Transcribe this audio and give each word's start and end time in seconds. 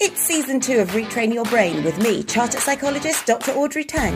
It's 0.00 0.20
season 0.20 0.60
two 0.60 0.78
of 0.78 0.90
Retrain 0.90 1.34
Your 1.34 1.44
Brain 1.46 1.82
with 1.82 2.00
me, 2.00 2.22
chartered 2.22 2.60
psychologist 2.60 3.26
Dr. 3.26 3.50
Audrey 3.50 3.82
Tang. 3.82 4.14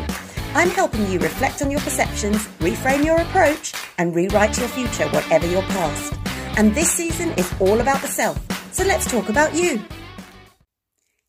I'm 0.55 0.71
helping 0.71 1.11
you 1.11 1.19
reflect 1.19 1.61
on 1.61 1.73
your 1.73 1.81
perceptions, 1.81 2.47
reframe 2.61 3.05
your 3.05 3.21
approach, 3.21 3.75
and 3.99 4.15
rewrite 4.15 4.57
your 4.59 4.69
future, 4.69 5.09
whatever 5.09 5.45
your 5.49 5.63
past. 5.63 6.15
And 6.57 6.73
this 6.73 6.89
season 6.89 7.31
is 7.31 7.53
all 7.59 7.81
about 7.81 8.01
the 8.01 8.07
self. 8.07 8.39
So 8.73 8.85
let's 8.85 9.11
talk 9.11 9.29
about 9.29 9.57
you. 9.57 9.83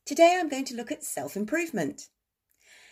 Today 0.05 0.37
I'm 0.39 0.49
going 0.49 0.65
to 0.65 0.75
look 0.75 0.91
at 0.91 1.03
self 1.03 1.35
improvement. 1.35 2.09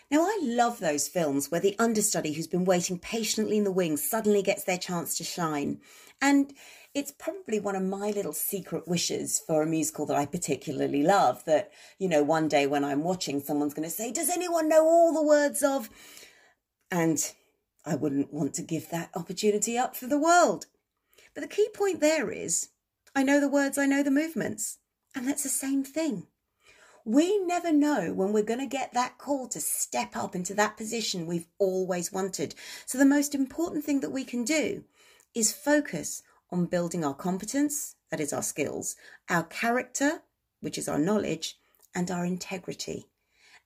Now, 0.10 0.24
I 0.24 0.40
love 0.42 0.80
those 0.80 1.08
films 1.08 1.52
where 1.52 1.62
the 1.62 1.78
understudy 1.78 2.34
who's 2.34 2.48
been 2.48 2.66
waiting 2.66 2.98
patiently 2.98 3.60
in 3.60 3.66
the 3.66 3.72
wings 3.72 4.04
suddenly 4.04 4.42
gets 4.42 4.64
their 4.64 4.80
chance 4.80 5.16
to 5.20 5.24
shine. 5.24 5.80
And 6.22 6.54
it's 6.94 7.12
probably 7.12 7.60
one 7.60 7.76
of 7.76 7.84
my 7.84 8.12
little 8.12 8.34
secret 8.34 8.88
wishes 8.88 9.40
for 9.40 9.62
a 9.62 9.68
musical 9.68 10.06
that 10.08 10.18
I 10.18 10.26
particularly 10.26 11.04
love. 11.04 11.44
That, 11.46 11.72
you 11.98 12.10
know, 12.10 12.24
one 12.24 12.48
day 12.48 12.68
when 12.68 12.84
I'm 12.84 13.04
watching, 13.04 13.40
someone's 13.40 13.74
going 13.74 13.88
to 13.88 13.96
say, 13.96 14.12
Does 14.12 14.30
anyone 14.30 14.68
know 14.68 14.86
all 14.86 15.14
the 15.14 15.26
words 15.26 15.64
of? 15.64 15.90
And 16.90 17.32
I 17.86 17.96
wouldn't 17.96 18.34
want 18.34 18.54
to 18.56 18.62
give 18.62 18.90
that 18.90 19.10
opportunity 19.16 19.78
up 19.78 19.96
for 19.96 20.08
the 20.08 20.20
world. 20.20 20.66
But 21.34 21.42
the 21.42 21.48
key 21.48 21.70
point 21.74 22.02
there 22.02 22.30
is 22.30 22.70
I 23.16 23.24
know 23.24 23.40
the 23.40 23.50
words, 23.50 23.78
I 23.78 23.86
know 23.86 24.04
the 24.04 24.12
movements. 24.12 24.78
And 25.16 25.28
that's 25.28 25.44
the 25.44 25.50
same 25.50 25.84
thing. 25.84 26.28
We 27.04 27.40
never 27.40 27.72
know 27.72 28.14
when 28.14 28.32
we're 28.32 28.44
going 28.44 28.60
to 28.60 28.68
get 28.68 28.94
that 28.94 29.18
call 29.18 29.48
to 29.50 29.60
step 29.60 30.16
up 30.16 30.36
into 30.36 30.54
that 30.54 30.78
position 30.78 31.26
we've 31.26 31.48
always 31.58 32.12
wanted. 32.12 32.54
So, 32.86 32.98
the 32.98 33.06
most 33.06 33.34
important 33.34 33.84
thing 33.84 34.02
that 34.02 34.12
we 34.12 34.24
can 34.24 34.44
do 34.44 34.84
is 35.34 35.52
focus 35.52 36.22
on 36.52 36.66
building 36.66 37.06
our 37.06 37.14
competence, 37.14 37.96
that 38.10 38.20
is 38.20 38.34
our 38.34 38.44
skills, 38.44 38.96
our 39.30 39.44
character, 39.44 40.22
which 40.60 40.78
is 40.78 40.88
our 40.88 41.00
knowledge, 41.00 41.58
and 41.96 42.12
our 42.12 42.26
integrity. 42.26 43.06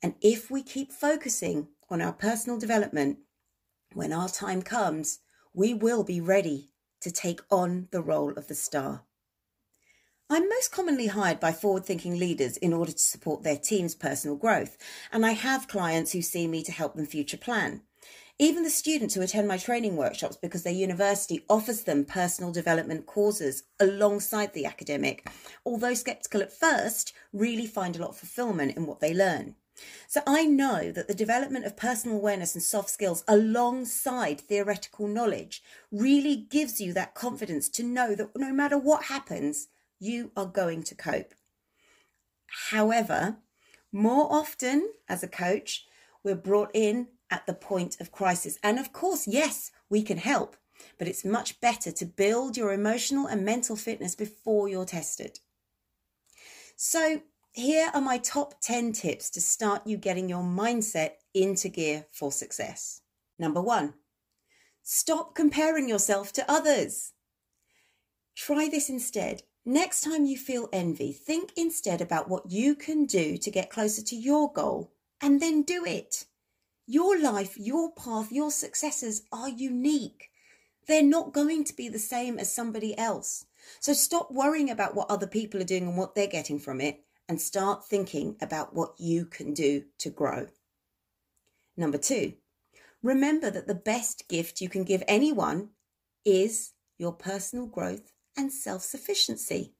And 0.02 0.16
if 0.22 0.52
we 0.52 0.62
keep 0.62 0.92
focusing 0.92 1.70
on 1.90 2.02
our 2.02 2.14
personal 2.14 2.60
development, 2.60 3.20
when 3.94 4.14
our 4.14 4.30
time 4.30 4.62
comes, 4.62 5.20
we 5.54 5.74
will 5.74 6.04
be 6.04 6.20
ready 6.20 6.70
to 7.02 7.12
take 7.12 7.42
on 7.50 7.88
the 7.92 8.02
role 8.02 8.34
of 8.34 8.48
the 8.48 8.56
star. 8.56 9.04
I'm 10.30 10.50
most 10.50 10.72
commonly 10.72 11.08
hired 11.08 11.40
by 11.40 11.52
forward 11.52 11.86
thinking 11.86 12.18
leaders 12.18 12.58
in 12.58 12.74
order 12.74 12.92
to 12.92 12.98
support 12.98 13.44
their 13.44 13.58
team's 13.58 13.94
personal 13.94 14.36
growth, 14.36 14.76
and 15.12 15.24
I 15.24 15.32
have 15.32 15.68
clients 15.68 16.14
who 16.14 16.24
see 16.24 16.48
me 16.48 16.64
to 16.64 16.72
help 16.72 16.96
them 16.96 17.06
future 17.06 17.38
plan. 17.38 17.84
Even 18.38 18.64
the 18.64 18.70
students 18.70 19.16
who 19.16 19.22
attend 19.22 19.48
my 19.48 19.58
training 19.58 19.96
workshops 19.96 20.36
because 20.36 20.64
their 20.64 20.74
university 20.74 21.46
offers 21.50 21.84
them 21.84 22.04
personal 22.04 22.52
development 22.52 23.06
courses 23.06 23.64
alongside 23.80 24.54
the 24.54 24.66
academic, 24.66 25.26
although 25.66 25.94
skeptical 25.94 26.42
at 26.42 26.52
first, 26.52 27.14
really 27.32 27.66
find 27.66 27.96
a 27.96 28.02
lot 28.02 28.10
of 28.10 28.18
fulfillment 28.18 28.76
in 28.76 28.86
what 28.86 29.00
they 29.00 29.14
learn. 29.14 29.56
So 30.08 30.22
I 30.28 30.46
know 30.46 30.92
that 30.92 31.08
the 31.08 31.14
development 31.14 31.66
of 31.66 31.78
personal 31.78 32.18
awareness 32.18 32.56
and 32.56 32.64
soft 32.64 32.90
skills 32.90 33.24
alongside 33.28 34.42
theoretical 34.42 35.08
knowledge 35.08 35.64
really 35.90 36.36
gives 36.36 36.82
you 36.82 36.92
that 36.94 37.16
confidence 37.16 37.70
to 37.70 37.84
know 37.84 38.16
that 38.16 38.32
no 38.36 38.52
matter 38.52 38.78
what 38.78 39.06
happens, 39.06 39.68
you 40.00 40.32
are 40.36 40.46
going 40.46 40.84
to 40.84 40.96
cope. 40.96 41.34
However, 42.70 43.38
more 43.94 44.28
often 44.30 44.92
as 45.08 45.24
a 45.24 45.28
coach, 45.28 45.86
we're 46.24 46.36
brought 46.36 46.72
in 46.74 47.08
at 47.30 47.46
the 47.46 47.54
point 47.54 48.00
of 48.00 48.12
crisis. 48.12 48.58
And 48.64 48.80
of 48.80 48.94
course, 48.94 49.28
yes, 49.28 49.72
we 49.90 50.04
can 50.04 50.18
help, 50.18 50.56
but 50.98 51.08
it's 51.08 51.26
much 51.26 51.60
better 51.62 51.92
to 51.92 52.06
build 52.06 52.58
your 52.58 52.74
emotional 52.74 53.28
and 53.28 53.44
mental 53.44 53.76
fitness 53.76 54.16
before 54.16 54.68
you're 54.68 54.86
tested. 54.86 55.40
So, 56.76 57.22
here 57.54 57.90
are 57.94 58.02
my 58.02 58.18
top 58.18 58.60
10 58.62 58.92
tips 58.92 59.30
to 59.30 59.42
start 59.42 59.88
you 59.88 59.96
getting 59.96 60.28
your 60.28 60.44
mindset 60.44 61.12
into 61.34 61.70
gear 61.70 62.06
for 62.12 62.32
success. 62.32 63.02
Number 63.40 63.62
one, 63.62 63.94
stop 64.84 65.36
comparing 65.36 65.88
yourself 65.88 66.34
to 66.34 66.52
others. 66.52 67.14
Try 68.36 68.68
this 68.68 68.90
instead. 68.90 69.44
Next 69.66 70.02
time 70.02 70.26
you 70.26 70.38
feel 70.38 70.68
envy, 70.74 71.14
think 71.14 71.54
instead 71.56 72.02
about 72.02 72.30
what 72.30 72.52
you 72.52 72.76
can 72.76 73.06
do 73.06 73.38
to 73.38 73.50
get 73.50 73.70
closer 73.70 74.04
to 74.04 74.16
your 74.16 74.52
goal 74.52 74.92
and 75.22 75.42
then 75.42 75.64
do 75.64 75.86
it. 75.86 76.26
Your 76.88 77.20
life, 77.20 77.58
your 77.58 77.92
path, 77.92 78.32
your 78.32 78.52
successes 78.52 79.24
are 79.32 79.50
unique. 79.50 80.30
They're 80.88 81.04
not 81.04 81.34
going 81.34 81.64
to 81.66 81.76
be 81.76 81.90
the 81.90 82.00
same 82.00 82.38
as 82.38 82.54
somebody 82.54 82.98
else. 82.98 83.46
So 83.80 83.94
stop 83.94 84.32
worrying 84.32 84.70
about 84.70 84.96
what 84.96 85.10
other 85.10 85.26
people 85.26 85.60
are 85.62 85.66
doing 85.66 85.88
and 85.88 85.98
what 85.98 86.14
they're 86.14 86.28
getting 86.28 86.60
from 86.60 86.80
it 86.80 87.04
and 87.28 87.42
start 87.42 87.86
thinking 87.86 88.36
about 88.40 88.76
what 88.76 88.94
you 89.00 89.26
can 89.26 89.54
do 89.54 89.86
to 90.00 90.10
grow. 90.10 90.48
Number 91.76 91.98
two, 91.98 92.34
remember 93.02 93.50
that 93.50 93.68
the 93.68 93.76
best 93.76 94.28
gift 94.28 94.62
you 94.62 94.70
can 94.70 94.84
give 94.84 95.04
anyone 95.08 95.70
is 96.24 96.74
your 96.98 97.14
personal 97.14 97.66
growth 97.66 98.12
and 98.38 98.52
self 98.52 98.84
sufficiency. 98.84 99.74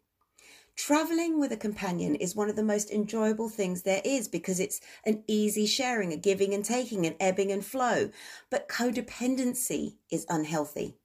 Traveling 0.76 1.40
with 1.40 1.54
a 1.54 1.58
companion 1.58 2.16
is 2.16 2.36
one 2.36 2.50
of 2.50 2.58
the 2.58 2.64
most 2.64 2.92
enjoyable 2.92 3.48
things 3.48 3.84
there 3.84 4.02
is 4.04 4.28
because 4.28 4.60
it's 4.60 4.82
an 5.06 5.24
easy 5.26 5.66
sharing, 5.66 6.12
a 6.12 6.18
giving 6.18 6.54
and 6.54 6.66
taking, 6.66 7.06
an 7.06 7.16
ebbing 7.18 7.50
and 7.52 7.66
flow. 7.66 8.10
But 8.50 8.68
codependency 8.68 9.96
is 10.12 10.26
unhealthy. 10.30 10.98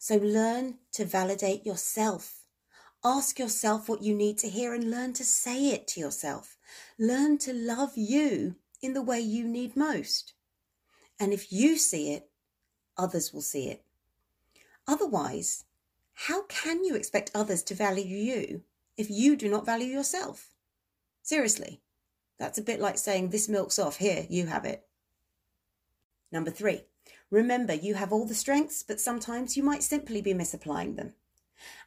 So 0.00 0.16
learn 0.16 0.78
to 0.92 1.04
validate 1.04 1.64
yourself. 1.64 2.42
Ask 3.04 3.38
yourself 3.38 3.88
what 3.88 4.02
you 4.02 4.14
need 4.14 4.36
to 4.38 4.48
hear 4.48 4.74
and 4.74 4.90
learn 4.90 5.12
to 5.14 5.24
say 5.24 5.68
it 5.68 5.86
to 5.88 6.00
yourself. 6.00 6.56
Learn 6.98 7.38
to 7.38 7.52
love 7.52 7.92
you 7.96 8.56
in 8.82 8.94
the 8.94 9.02
way 9.02 9.20
you 9.20 9.46
need 9.46 9.76
most. 9.76 10.34
And 11.20 11.32
if 11.32 11.52
you 11.52 11.78
see 11.78 12.12
it, 12.12 12.28
others 12.96 13.32
will 13.32 13.42
see 13.42 13.68
it. 13.68 13.84
Otherwise, 14.88 15.64
how 16.14 16.42
can 16.42 16.82
you 16.84 16.96
expect 16.96 17.30
others 17.32 17.62
to 17.62 17.74
value 17.74 18.04
you 18.04 18.64
if 18.98 19.08
you 19.08 19.36
do 19.36 19.48
not 19.48 19.64
value 19.64 19.86
yourself? 19.86 20.50
Seriously, 21.22 21.80
that's 22.38 22.58
a 22.58 22.62
bit 22.62 22.80
like 22.80 22.98
saying, 22.98 23.30
This 23.30 23.48
milk's 23.48 23.78
off, 23.78 23.96
here, 23.96 24.26
you 24.28 24.46
have 24.46 24.64
it. 24.64 24.86
Number 26.30 26.50
three, 26.50 26.82
remember 27.30 27.72
you 27.72 27.94
have 27.94 28.12
all 28.12 28.26
the 28.26 28.34
strengths, 28.34 28.82
but 28.82 29.00
sometimes 29.00 29.56
you 29.56 29.62
might 29.62 29.82
simply 29.82 30.20
be 30.20 30.34
misapplying 30.34 30.96
them. 30.96 31.14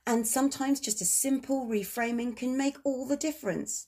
And 0.08 0.28
sometimes 0.28 0.80
just 0.80 1.02
a 1.02 1.06
simple 1.06 1.68
reframing 1.68 2.36
can 2.36 2.58
make 2.58 2.78
all 2.84 3.06
the 3.06 3.18
difference. 3.18 3.88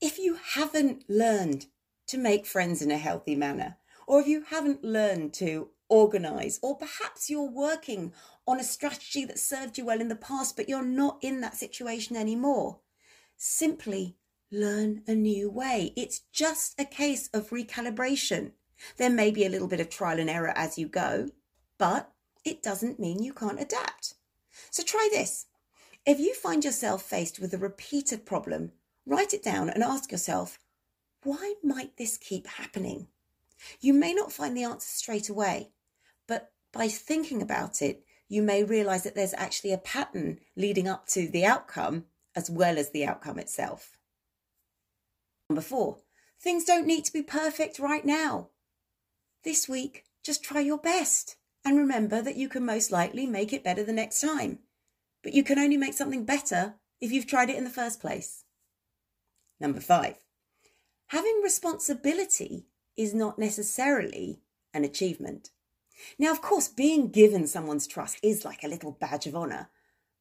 If 0.00 0.18
you 0.18 0.38
haven't 0.54 1.04
learned 1.08 1.66
to 2.06 2.18
make 2.18 2.46
friends 2.46 2.80
in 2.82 2.90
a 2.90 2.98
healthy 2.98 3.36
manner, 3.36 3.76
or 4.06 4.20
if 4.20 4.26
you 4.26 4.44
haven't 4.48 4.82
learned 4.82 5.34
to 5.34 5.68
organize, 5.90 6.58
or 6.62 6.76
perhaps 6.76 7.28
you're 7.28 7.50
working 7.50 8.14
on 8.46 8.58
a 8.58 8.64
strategy 8.64 9.26
that 9.26 9.38
served 9.38 9.76
you 9.76 9.84
well 9.84 10.00
in 10.00 10.08
the 10.08 10.16
past, 10.16 10.56
but 10.56 10.68
you're 10.68 10.82
not 10.82 11.18
in 11.20 11.42
that 11.42 11.56
situation 11.56 12.16
anymore. 12.16 12.78
Simply 13.36 14.16
learn 14.50 15.02
a 15.06 15.14
new 15.14 15.50
way. 15.50 15.92
It's 15.96 16.20
just 16.32 16.80
a 16.80 16.84
case 16.84 17.28
of 17.34 17.50
recalibration. 17.50 18.52
There 18.96 19.10
may 19.10 19.30
be 19.30 19.44
a 19.44 19.50
little 19.50 19.68
bit 19.68 19.80
of 19.80 19.90
trial 19.90 20.18
and 20.18 20.30
error 20.30 20.52
as 20.56 20.78
you 20.78 20.88
go, 20.88 21.28
but 21.78 22.10
it 22.44 22.62
doesn't 22.62 22.98
mean 22.98 23.22
you 23.22 23.32
can't 23.32 23.60
adapt. 23.60 24.14
So 24.70 24.82
try 24.82 25.08
this. 25.12 25.46
If 26.06 26.18
you 26.18 26.34
find 26.34 26.64
yourself 26.64 27.02
faced 27.02 27.38
with 27.38 27.52
a 27.52 27.58
repeated 27.58 28.24
problem, 28.24 28.72
write 29.04 29.34
it 29.34 29.42
down 29.42 29.68
and 29.68 29.82
ask 29.82 30.10
yourself, 30.10 30.58
why 31.22 31.54
might 31.62 31.96
this 31.98 32.16
keep 32.16 32.46
happening? 32.46 33.08
You 33.80 33.92
may 33.92 34.14
not 34.14 34.32
find 34.32 34.56
the 34.56 34.64
answer 34.64 34.88
straight 34.88 35.28
away, 35.28 35.72
by 36.72 36.88
thinking 36.88 37.42
about 37.42 37.82
it, 37.82 38.04
you 38.28 38.42
may 38.42 38.62
realize 38.62 39.02
that 39.02 39.14
there's 39.14 39.34
actually 39.34 39.72
a 39.72 39.78
pattern 39.78 40.38
leading 40.56 40.86
up 40.86 41.06
to 41.08 41.28
the 41.28 41.44
outcome 41.44 42.04
as 42.36 42.48
well 42.48 42.78
as 42.78 42.90
the 42.90 43.04
outcome 43.04 43.38
itself. 43.38 43.98
Number 45.48 45.62
four, 45.62 45.98
things 46.40 46.64
don't 46.64 46.86
need 46.86 47.04
to 47.06 47.12
be 47.12 47.22
perfect 47.22 47.80
right 47.80 48.04
now. 48.04 48.50
This 49.42 49.68
week, 49.68 50.04
just 50.22 50.44
try 50.44 50.60
your 50.60 50.78
best 50.78 51.36
and 51.64 51.76
remember 51.76 52.22
that 52.22 52.36
you 52.36 52.48
can 52.48 52.64
most 52.64 52.90
likely 52.92 53.26
make 53.26 53.52
it 53.52 53.64
better 53.64 53.82
the 53.82 53.92
next 53.92 54.20
time. 54.20 54.60
But 55.22 55.34
you 55.34 55.42
can 55.42 55.58
only 55.58 55.76
make 55.76 55.94
something 55.94 56.24
better 56.24 56.76
if 57.00 57.10
you've 57.10 57.26
tried 57.26 57.50
it 57.50 57.56
in 57.56 57.64
the 57.64 57.70
first 57.70 58.00
place. 58.00 58.44
Number 59.58 59.80
five, 59.80 60.16
having 61.08 61.40
responsibility 61.42 62.66
is 62.96 63.12
not 63.12 63.38
necessarily 63.38 64.40
an 64.72 64.84
achievement. 64.84 65.50
Now, 66.18 66.30
of 66.32 66.42
course, 66.42 66.68
being 66.68 67.08
given 67.08 67.46
someone's 67.46 67.86
trust 67.86 68.18
is 68.22 68.44
like 68.44 68.62
a 68.62 68.68
little 68.68 68.92
badge 68.92 69.26
of 69.26 69.36
honour, 69.36 69.68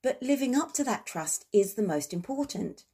but 0.02 0.22
living 0.22 0.56
up 0.56 0.74
to 0.74 0.84
that 0.86 1.06
trust 1.06 1.46
is 1.54 1.74
the 1.74 1.84
most 1.84 2.14
important. 2.14 2.86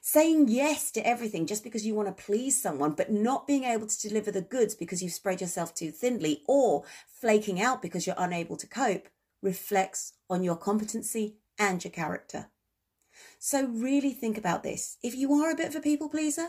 Saying 0.00 0.48
yes 0.48 0.90
to 0.92 1.06
everything 1.06 1.46
just 1.46 1.64
because 1.64 1.86
you 1.86 1.94
want 1.94 2.14
to 2.14 2.24
please 2.24 2.60
someone, 2.60 2.92
but 2.92 3.10
not 3.10 3.46
being 3.46 3.64
able 3.64 3.86
to 3.86 4.08
deliver 4.08 4.30
the 4.30 4.42
goods 4.42 4.74
because 4.74 5.02
you've 5.02 5.12
spread 5.12 5.40
yourself 5.40 5.74
too 5.74 5.90
thinly, 5.90 6.42
or 6.46 6.84
flaking 7.06 7.60
out 7.60 7.80
because 7.80 8.06
you're 8.06 8.16
unable 8.18 8.56
to 8.58 8.66
cope, 8.66 9.08
reflects 9.42 10.12
on 10.28 10.42
your 10.42 10.56
competency 10.56 11.36
and 11.58 11.82
your 11.82 11.90
character. 11.90 12.48
So, 13.38 13.66
really 13.66 14.12
think 14.12 14.36
about 14.36 14.62
this. 14.62 14.98
If 15.02 15.14
you 15.14 15.32
are 15.34 15.50
a 15.50 15.56
bit 15.56 15.68
of 15.68 15.76
a 15.76 15.80
people 15.80 16.08
pleaser, 16.08 16.48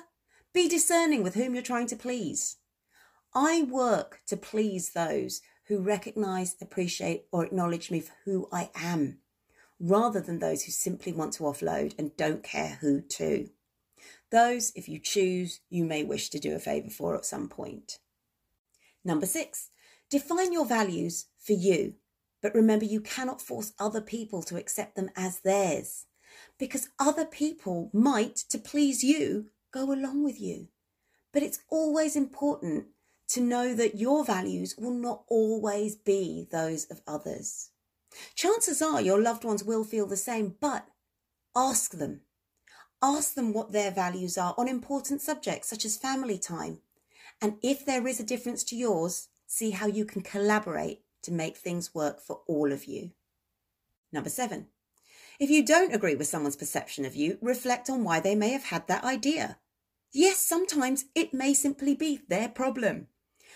be 0.54 0.68
discerning 0.68 1.24
with 1.24 1.36
whom 1.36 1.54
you're 1.54 1.64
trying 1.64 1.88
to 1.88 1.96
please. 1.96 2.58
I 3.34 3.64
work 3.64 4.22
to 4.28 4.38
please 4.38 4.92
those 4.92 5.42
who 5.68 5.80
recognize, 5.80 6.56
appreciate, 6.62 7.26
or 7.32 7.46
acknowledge 7.46 7.92
me 7.92 8.00
for 8.00 8.14
who 8.26 8.48
I 8.52 8.70
am, 8.76 9.20
rather 9.80 10.22
than 10.22 10.40
those 10.40 10.64
who 10.64 10.72
simply 10.72 11.12
want 11.12 11.34
to 11.34 11.44
offload 11.44 11.98
and 11.98 12.16
don't 12.16 12.44
care 12.44 12.78
who 12.82 13.02
to. 13.02 13.50
Those, 14.32 14.72
if 14.76 14.88
you 14.88 15.00
choose, 15.00 15.62
you 15.70 15.86
may 15.86 16.04
wish 16.04 16.30
to 16.30 16.40
do 16.40 16.56
a 16.56 16.60
favour 16.60 16.90
for 16.90 17.16
at 17.16 17.26
some 17.26 17.50
point. 17.50 18.00
Number 19.04 19.26
six, 19.26 19.70
define 20.10 20.54
your 20.54 20.66
values 20.66 21.28
for 21.40 21.54
you, 21.54 21.96
but 22.42 22.56
remember 22.56 22.86
you 22.86 23.02
cannot 23.02 23.42
force 23.42 23.74
other 23.80 24.02
people 24.02 24.44
to 24.44 24.58
accept 24.58 24.96
them 24.96 25.10
as 25.16 25.40
theirs 25.40 26.06
because 26.58 26.90
other 27.00 27.26
people 27.26 27.90
might, 27.94 28.36
to 28.50 28.58
please 28.58 29.04
you, 29.04 29.48
go 29.74 29.92
along 29.92 30.24
with 30.24 30.40
you. 30.40 30.68
But 31.34 31.44
it's 31.44 31.60
always 31.70 32.16
important 32.16 32.86
to 33.30 33.42
know 33.42 33.74
that 33.74 33.98
your 33.98 34.24
values 34.24 34.75
will 34.77 34.94
not 34.94 35.24
always 35.27 35.95
be 35.95 36.48
those 36.51 36.86
of 36.86 37.01
others. 37.07 37.72
Chances 38.36 38.81
are 38.81 39.01
your 39.01 39.22
loved 39.22 39.44
ones 39.44 39.63
will 39.63 39.83
feel 39.83 40.07
the 40.07 40.18
same, 40.18 40.56
but 40.60 40.88
ask 41.56 41.92
them. 41.92 42.22
Ask 43.01 43.33
them 43.33 43.54
what 43.54 43.72
their 43.72 43.92
values 43.92 44.38
are 44.38 44.56
on 44.57 44.68
important 44.68 45.22
subjects 45.22 45.68
such 45.68 45.86
as 45.86 45.98
family 45.98 46.38
time. 46.38 46.80
And 47.42 47.57
if 47.62 47.86
there 47.86 48.07
is 48.07 48.19
a 48.19 48.24
difference 48.24 48.63
to 48.66 48.75
yours, 48.75 49.27
see 49.45 49.72
how 49.72 49.88
you 49.88 50.06
can 50.06 50.22
collaborate 50.22 51.01
to 51.24 51.31
make 51.31 51.57
things 51.57 51.94
work 51.94 52.22
for 52.22 52.42
all 52.48 52.72
of 52.72 52.86
you. 52.86 53.12
Number 54.12 54.30
seven, 54.30 54.68
if 55.39 55.50
you 55.50 55.66
don't 55.66 55.94
agree 55.94 56.16
with 56.16 56.27
someone's 56.27 56.56
perception 56.56 57.04
of 57.06 57.16
you, 57.16 57.38
reflect 57.42 57.89
on 57.89 58.04
why 58.04 58.19
they 58.19 58.36
may 58.36 58.50
have 58.50 58.66
had 58.66 58.88
that 58.88 59.04
idea. 59.04 59.57
Yes, 60.13 60.38
sometimes 60.38 61.06
it 61.13 61.33
may 61.33 61.54
simply 61.54 61.94
be 61.94 62.22
their 62.30 62.48
problem. 62.48 63.07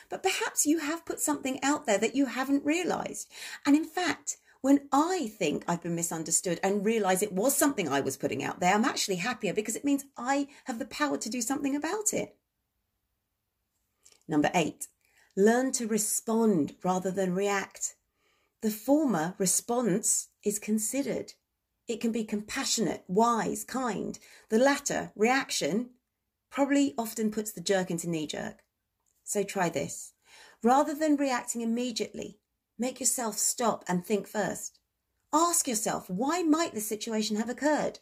But 0.10 0.24
perhaps 0.24 0.66
you 0.66 0.80
have 0.80 1.06
put 1.06 1.20
something 1.20 1.60
out 1.64 1.86
there 1.86 2.00
that 2.00 2.16
you 2.16 2.26
haven't 2.26 2.66
realized. 2.66 3.30
And 3.66 3.76
in 3.76 3.86
fact, 3.86 4.38
when 4.62 4.90
I 4.92 5.32
think 5.38 5.64
I've 5.68 5.84
been 5.84 5.96
misunderstood 5.96 6.60
and 6.62 6.86
realize 6.86 7.22
it 7.22 7.32
was 7.32 7.56
something 7.56 7.88
I 7.88 8.02
was 8.02 8.18
putting 8.18 8.44
out 8.44 8.60
there, 8.60 8.74
I'm 8.74 8.84
actually 8.84 9.18
happier 9.18 9.54
because 9.54 9.76
it 9.76 9.86
means 9.86 10.06
I 10.18 10.48
have 10.66 10.80
the 10.80 10.86
power 10.86 11.18
to 11.18 11.30
do 11.30 11.42
something 11.42 11.76
about 11.76 12.14
it. 12.14 12.36
Number 14.28 14.52
eight, 14.54 14.88
learn 15.38 15.72
to 15.74 15.88
respond 15.88 16.76
rather 16.84 17.10
than 17.10 17.34
react. 17.34 17.96
The 18.62 18.70
former 18.70 19.36
response 19.38 20.28
is 20.44 20.60
considered. 20.60 21.34
It 21.88 22.02
can 22.02 22.12
be 22.12 22.26
compassionate, 22.26 23.04
wise, 23.08 23.64
kind. 23.64 24.20
The 24.50 24.60
latter, 24.60 25.12
reaction, 25.16 25.92
probably 26.52 26.94
often 26.98 27.32
puts 27.32 27.52
the 27.54 27.62
jerk 27.62 27.90
into 27.90 28.10
knee 28.10 28.28
jerk. 28.28 28.64
So 29.30 29.44
try 29.44 29.70
this. 29.70 30.14
Rather 30.64 30.96
than 30.96 31.16
reacting 31.16 31.62
immediately, 31.62 32.40
make 32.80 33.00
yourself 33.00 33.38
stop 33.38 33.86
and 33.88 34.04
think 34.04 34.28
first. 34.28 34.80
Ask 35.32 35.68
yourself, 35.68 36.10
why 36.10 36.42
might 36.42 36.74
the 36.74 36.82
situation 36.82 37.36
have 37.36 37.48
occurred? 37.48 38.00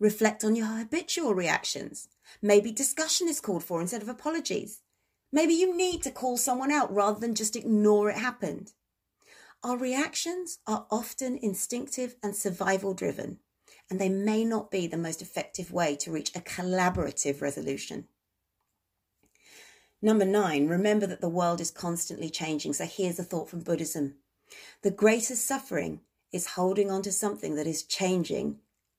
Reflect 0.00 0.44
on 0.44 0.56
your 0.56 0.68
habitual 0.68 1.34
reactions. 1.34 2.08
Maybe 2.40 2.72
discussion 2.72 3.28
is 3.28 3.38
called 3.38 3.64
for 3.64 3.82
instead 3.82 4.00
of 4.00 4.08
apologies. 4.08 4.80
Maybe 5.30 5.52
you 5.52 5.76
need 5.76 6.02
to 6.04 6.10
call 6.10 6.38
someone 6.38 6.72
out 6.72 6.90
rather 6.90 7.20
than 7.20 7.34
just 7.34 7.54
ignore 7.54 8.08
it 8.08 8.16
happened. 8.16 8.72
Our 9.62 9.76
reactions 9.76 10.60
are 10.66 10.86
often 10.90 11.36
instinctive 11.36 12.16
and 12.22 12.34
survival 12.34 12.94
driven, 12.94 13.40
and 13.90 14.00
they 14.00 14.08
may 14.08 14.42
not 14.42 14.70
be 14.70 14.86
the 14.86 14.96
most 14.96 15.20
effective 15.20 15.70
way 15.70 15.96
to 15.96 16.10
reach 16.10 16.34
a 16.34 16.40
collaborative 16.40 17.42
resolution. 17.42 18.08
Number 20.02 20.24
nine, 20.24 20.68
remember 20.68 21.06
that 21.06 21.20
the 21.20 21.28
world 21.28 21.60
is 21.60 21.70
constantly 21.70 22.28
changing. 22.28 22.74
So 22.74 22.84
here's 22.84 23.18
a 23.18 23.24
thought 23.24 23.48
from 23.48 23.60
Buddhism 23.60 24.16
The 24.82 24.90
greatest 24.90 25.46
suffering 25.46 26.00
is 26.32 26.48
holding 26.48 26.90
on 26.90 27.02
to 27.02 27.12
something 27.12 27.54
that 27.54 27.66
is 27.66 27.82
changing 27.82 28.58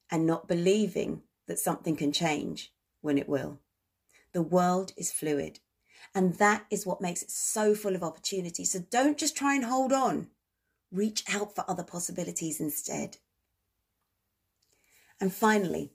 and 0.09 0.25
not 0.25 0.47
believing 0.47 1.21
that 1.47 1.59
something 1.59 1.95
can 1.95 2.11
change 2.11 2.73
when 3.01 3.17
it 3.17 3.29
will. 3.29 3.59
The 4.33 4.41
world 4.41 4.93
is 4.97 5.11
fluid, 5.11 5.59
and 6.13 6.35
that 6.35 6.65
is 6.69 6.85
what 6.85 7.01
makes 7.01 7.21
it 7.21 7.31
so 7.31 7.75
full 7.75 7.95
of 7.95 8.03
opportunity. 8.03 8.65
So 8.65 8.79
don't 8.89 9.17
just 9.17 9.35
try 9.35 9.55
and 9.55 9.65
hold 9.65 9.93
on. 9.93 10.27
Reach 10.91 11.23
out 11.31 11.55
for 11.55 11.65
other 11.67 11.83
possibilities 11.83 12.59
instead. 12.59 13.17
And 15.19 15.33
finally, 15.33 15.91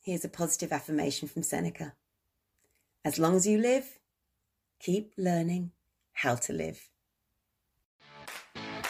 here's 0.00 0.24
a 0.24 0.28
positive 0.28 0.72
affirmation 0.72 1.28
from 1.28 1.42
Seneca 1.42 1.94
As 3.04 3.18
long 3.18 3.36
as 3.36 3.46
you 3.46 3.58
live, 3.58 3.98
keep 4.84 5.12
learning 5.16 5.70
how 6.12 6.34
to 6.34 6.52
live. 6.52 6.90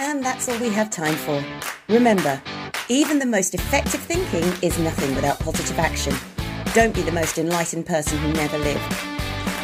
And 0.01 0.25
that's 0.25 0.49
all 0.49 0.59
we 0.59 0.71
have 0.71 0.91
time 0.91 1.15
for. 1.15 1.43
Remember, 1.89 2.43
even 2.89 3.21
the 3.21 3.27
most 3.27 3.55
effective 3.55 4.01
thinking 4.01 4.43
is 4.61 4.77
nothing 4.79 5.15
without 5.15 5.39
positive 5.39 5.79
action. 5.79 6.13
Don't 6.75 6.95
be 6.95 7.03
the 7.03 7.13
most 7.13 7.39
enlightened 7.39 7.87
person 7.87 8.19
who 8.19 8.33
never 8.33 8.59
lived. 8.59 8.93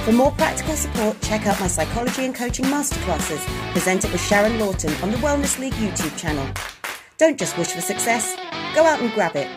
For 0.05 0.12
more 0.12 0.31
practical 0.32 0.77
support, 0.77 1.21
check 1.21 1.47
out 1.47 1.61
my 1.61 1.67
psychology 1.67 2.25
and 2.25 2.35
coaching 2.35 2.67
masterclasses 2.67 3.44
presented 3.73 4.12
with 4.12 4.23
Sharon 4.23 4.59
Lawton 4.61 4.94
on 5.03 5.11
the 5.11 5.19
Wellness 5.19 5.59
League 5.59 5.75
YouTube 5.75 6.17
channel. 6.17 6.49
Don't 7.19 7.38
just 7.38 7.59
wish 7.59 7.73
for 7.73 7.81
success, 7.81 8.37
go 8.75 8.85
out 8.85 9.00
and 9.00 9.12
grab 9.12 9.35
it. 9.35 9.49